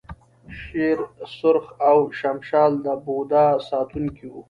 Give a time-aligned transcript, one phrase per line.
[0.59, 0.99] شیر
[1.39, 4.39] سرخ او شمشال د بودا ساتونکي وو